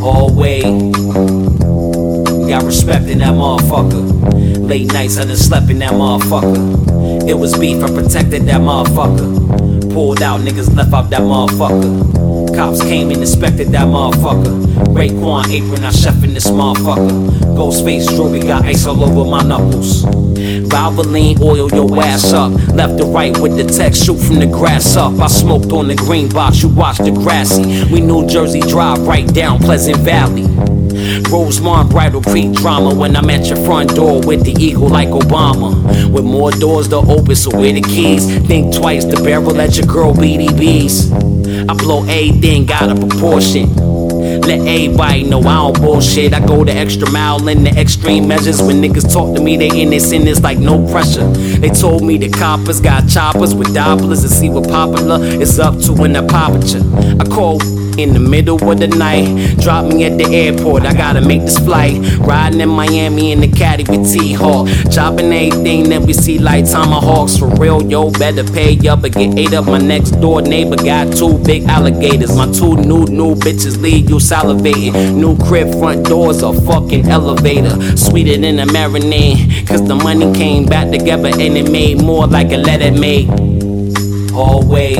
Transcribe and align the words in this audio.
Hallway. 0.00 0.62
Got 2.48 2.64
respect 2.64 3.06
in 3.06 3.18
that 3.18 3.34
motherfucker. 3.34 4.66
Late 4.66 4.92
nights 4.92 5.18
I 5.18 5.26
done 5.26 5.36
slept 5.36 5.68
in 5.70 5.78
that 5.80 5.92
motherfucker. 5.92 7.28
It 7.28 7.34
was 7.34 7.58
beef, 7.58 7.82
I 7.82 7.88
protected 7.88 8.42
that 8.46 8.60
motherfucker. 8.62 9.92
Pulled 9.92 10.22
out, 10.22 10.40
niggas 10.40 10.74
left 10.74 10.94
out 10.94 11.10
that 11.10 11.20
motherfucker. 11.20 12.29
Cops 12.54 12.82
came 12.82 13.10
and 13.10 13.20
inspected 13.20 13.68
that 13.68 13.86
motherfucker. 13.86 14.64
Raekwon 14.94 15.48
apron, 15.50 15.84
I 15.84 15.90
chef 15.90 16.22
in 16.24 16.34
this 16.34 16.48
motherfucker. 16.48 17.30
Ghostface 17.56 18.08
jewelry 18.16 18.40
got 18.40 18.64
ice 18.64 18.86
all 18.86 19.02
over 19.04 19.28
my 19.28 19.42
knuckles. 19.42 20.04
Valvoline 20.04 21.40
oil 21.40 21.70
your 21.70 22.02
ass 22.02 22.32
up. 22.32 22.52
Left 22.74 22.98
to 22.98 23.04
right 23.04 23.36
with 23.38 23.56
the 23.56 23.64
text, 23.64 24.04
shoot 24.04 24.18
from 24.18 24.38
the 24.38 24.46
grass 24.46 24.96
up. 24.96 25.18
I 25.20 25.26
smoked 25.26 25.72
on 25.72 25.88
the 25.88 25.94
green 25.94 26.28
box, 26.28 26.62
you 26.62 26.68
watched 26.68 27.04
the 27.04 27.12
grassy. 27.12 27.84
We 27.92 28.00
New 28.00 28.26
Jersey 28.26 28.60
Drive 28.60 29.00
right 29.06 29.26
down 29.34 29.58
Pleasant 29.58 29.98
Valley. 29.98 30.44
Rosemont 31.30 31.90
Bridal 31.90 32.22
Creek 32.22 32.52
drama 32.54 32.92
when 32.92 33.16
I'm 33.16 33.30
at 33.30 33.46
your 33.46 33.64
front 33.64 33.94
door 33.94 34.20
with 34.20 34.44
the 34.44 34.52
eagle 34.62 34.88
like 34.88 35.08
Obama. 35.08 36.10
With 36.10 36.24
more 36.24 36.50
doors 36.50 36.88
to 36.88 36.96
open, 36.96 37.36
so 37.36 37.56
where 37.56 37.72
the 37.72 37.82
keys? 37.82 38.26
Think 38.46 38.74
twice, 38.74 39.04
the 39.04 39.16
barrel 39.22 39.60
at 39.60 39.76
your 39.76 39.86
girl 39.86 40.12
BDBs. 40.12 41.68
I 41.70 41.74
blow 41.74 42.02
everything, 42.02 42.66
got 42.66 42.90
a 42.90 42.94
proportion. 42.94 43.89
Let 44.46 44.60
everybody 44.60 45.24
know 45.24 45.40
I 45.40 45.72
don't 45.72 45.80
bullshit. 45.80 46.34
I 46.34 46.44
go 46.44 46.64
the 46.64 46.72
extra 46.72 47.10
mile 47.10 47.46
in 47.48 47.64
the 47.64 47.70
extreme 47.70 48.28
measures. 48.28 48.60
When 48.60 48.82
niggas 48.82 49.12
talk 49.12 49.36
to 49.36 49.42
me, 49.42 49.56
they 49.56 49.80
in 49.80 49.90
this 49.90 50.12
in 50.12 50.24
this 50.24 50.40
like 50.42 50.58
no 50.58 50.86
pressure. 50.90 51.26
They 51.28 51.70
told 51.70 52.02
me 52.02 52.18
the 52.18 52.28
coppers 52.28 52.80
got 52.80 53.08
choppers 53.08 53.54
with 53.54 53.72
dobblers 53.74 54.22
and 54.24 54.32
see 54.32 54.50
what 54.50 54.68
popular 54.68 55.22
is 55.24 55.58
up 55.58 55.78
to 55.80 55.92
when 55.92 56.16
I 56.16 56.26
pop. 56.26 56.50
I 56.50 57.24
call 57.24 57.60
in 57.98 58.12
the 58.14 58.20
middle 58.20 58.56
of 58.70 58.78
the 58.78 58.88
night. 58.88 59.58
Drop 59.58 59.86
me 59.86 60.04
at 60.04 60.16
the 60.16 60.26
airport, 60.34 60.84
I 60.84 60.94
gotta 60.94 61.20
make 61.20 61.42
this 61.42 61.58
flight. 61.58 62.00
Riding 62.18 62.60
in 62.60 62.68
Miami 62.68 63.32
in 63.32 63.40
the 63.40 63.48
caddy 63.48 63.84
with 63.84 64.10
T 64.12 64.32
Hawk. 64.32 64.68
Chopping 64.90 65.32
everything 65.32 65.88
that 65.90 66.02
we 66.02 66.12
see 66.12 66.38
like 66.38 66.64
tomahawks. 66.64 67.36
For 67.36 67.48
real, 67.56 67.82
yo, 67.82 68.10
better 68.10 68.44
pay 68.44 68.76
up 68.88 69.04
or 69.04 69.08
get 69.08 69.38
ate 69.38 69.52
up. 69.52 69.66
My 69.66 69.78
next 69.78 70.12
door 70.12 70.42
neighbor 70.42 70.76
got 70.76 71.16
two 71.16 71.38
big 71.44 71.64
alligators. 71.64 72.36
My 72.36 72.50
two 72.50 72.76
new, 72.76 73.04
new 73.06 73.34
bitches 73.34 73.80
leave 73.80 74.08
you 74.08 74.19
salivating. 74.20 75.14
New 75.16 75.36
crib 75.38 75.72
front 75.78 76.06
doors, 76.06 76.42
a 76.42 76.52
fucking 76.52 77.08
elevator. 77.08 77.96
Sweeter 77.96 78.40
than 78.40 78.58
a 78.58 78.66
marinade. 78.66 79.66
Cause 79.66 79.86
the 79.86 79.94
money 79.94 80.32
came 80.34 80.66
back 80.66 80.90
together 80.90 81.28
and 81.28 81.56
it 81.56 81.70
made 81.70 82.02
more 82.02 82.26
like 82.26 82.52
a 82.52 82.56
letter 82.56 82.92
made. 82.92 83.28
Hallway. 84.30 84.94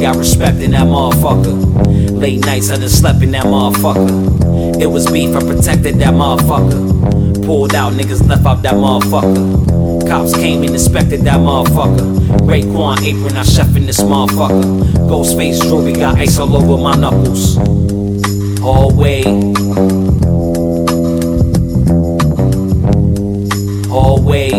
Got 0.00 0.16
respect 0.16 0.58
in 0.58 0.70
that 0.70 0.86
motherfucker. 0.86 2.18
Late 2.20 2.40
nights 2.40 2.70
I 2.70 2.76
done 2.78 2.88
slept 2.88 3.22
in 3.22 3.32
that 3.32 3.44
motherfucker. 3.44 4.80
It 4.80 4.86
was 4.86 5.10
beef, 5.10 5.34
I 5.34 5.40
protected 5.40 5.96
that 5.96 6.14
motherfucker. 6.14 7.44
Pulled 7.44 7.74
out, 7.74 7.92
niggas 7.94 8.26
left 8.28 8.46
out 8.46 8.62
that 8.62 8.74
motherfucker. 8.74 9.79
Cops 10.10 10.34
came 10.34 10.64
and 10.64 10.72
inspected 10.72 11.20
that 11.20 11.38
motherfucker. 11.38 12.16
Raekwon 12.40 13.00
apron, 13.04 13.36
I 13.36 13.44
chef 13.44 13.76
in 13.76 13.86
this 13.86 14.00
motherfucker. 14.00 14.82
Ghostface 15.08 15.62
jewelry 15.62 15.92
got 15.92 16.18
ice 16.18 16.36
all 16.36 16.56
over 16.56 16.82
my 16.82 16.96
knuckles. 16.96 17.54
Hallway. 18.58 19.22
Hallway. 23.86 24.50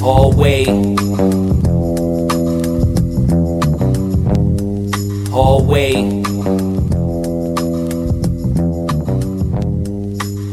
Hallway. 0.00 0.64
Hallway. 5.30 6.37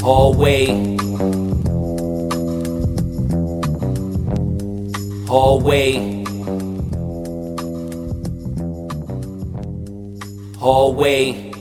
Hallway. 0.05 0.67
Hallway. 5.25 6.23
Hallway. 10.59 11.54